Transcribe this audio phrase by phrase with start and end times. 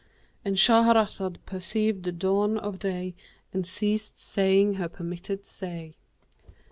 [0.43, 3.13] "—And Shahrazad perceived the dawn of day
[3.53, 5.93] and ceased saying her permitted say.